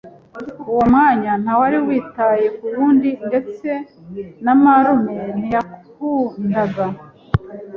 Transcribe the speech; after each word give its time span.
uwo 0.71 0.83
mwanya 0.91 1.31
nta 1.43 1.53
wari 1.59 1.77
witaye 1.87 2.47
ku 2.57 2.63
wundi 2.73 3.09
ndetse 3.27 3.69
na 4.43 4.53
marume 4.63 5.15
ntiyakundaga 5.39 6.85